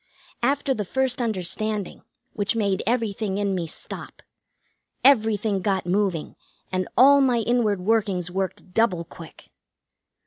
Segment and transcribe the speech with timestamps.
[0.41, 2.01] After the first understanding,
[2.33, 4.23] which made everything in me stop,
[5.05, 6.35] everything got moving,
[6.71, 9.51] and all my inward workings worked double quick.